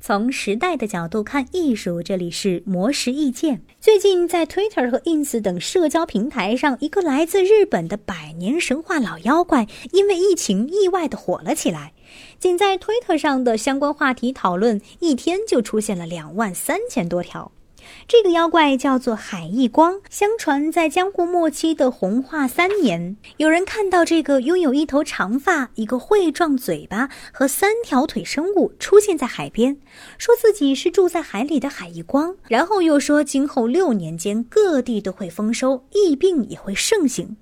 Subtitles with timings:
[0.00, 3.62] 从时代的角度看艺术，这里是魔石意见。
[3.80, 11.92] 最近在 Twitter 和 Ins 等社交平台上，一个来自日本的百年神话老妖怪，因为疫情意外的火了起来。
[12.38, 17.50] 仅在 Twitter 上的相关话题讨论，一天就出现了两万三千多条。
[18.08, 29.78] 这个妖怪叫做海义光，相传在江户末期的洪化三年，有人看到这个拥有一头长发、一个喙状嘴巴和三条腿生物出现在海边，
[30.18, 37.36] 说自己是住在海里的海义光，然后又说今后六年间各地都会丰收，疫病也会盛行。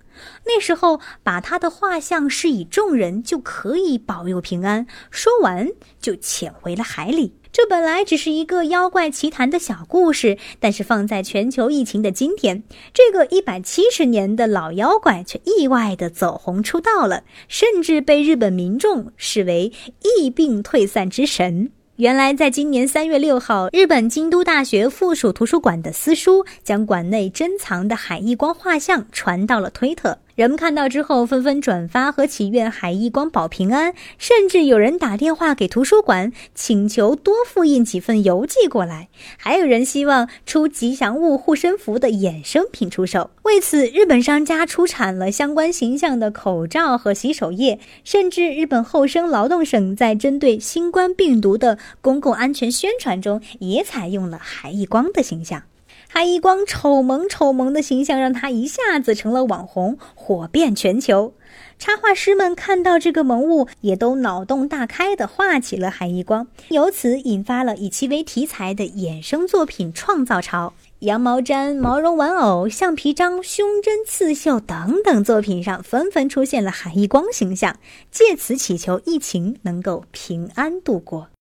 [0.47, 4.87] 那时候把他的画像示以众人，就可以保佑平安。
[5.11, 5.69] 说完
[6.01, 7.35] 就潜回了海里。
[7.55, 19.73] 这本来只是一个妖怪奇谈的小故事，但是放在全球疫情的今天，这个一百七十年的老妖怪却意外的走红出道了，甚至被日本民众视为
[20.03, 21.71] 疫病退散之神。
[21.95, 30.19] 原来，在今年三月六号，日本京都大学附属图书馆的私书将馆内珍藏的海义光画像传到了推特。
[30.35, 39.09] 人们看到之后，纷纷转发和祈愿海义光保平安，甚至有人打电话给图书馆，请求多复印几份邮寄过来。
[39.37, 43.31] 还有人希望出吉祥物护身符的衍生品出售。
[43.45, 55.63] 为此，日本商家出产了相关形象的口罩和洗手液，甚至日本厚生劳动省在针对新冠病毒的公共安全宣传中，也采用了海义光的形象。
[56.09, 61.35] 海一光丑萌丑萌的形象让他一下子成了网红，火遍全球。
[61.77, 70.73] 插画师们看到这个萌物，也都脑洞大开的画起了海一光，由此引发了以其为题材的衍生作品创造潮。
[71.01, 77.77] 羊毛毡、毛绒玩偶、橡皮章、胸针刺绣等等作品上纷纷出现了海一光形象，
[78.11, 81.29] 借此祈求疫情能够平安度过。